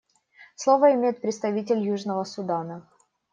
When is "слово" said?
0.55-0.95